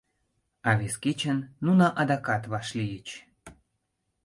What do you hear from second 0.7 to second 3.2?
вес кечын нуно адакат вашлийыч.